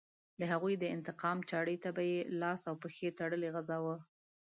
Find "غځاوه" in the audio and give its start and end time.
3.55-3.95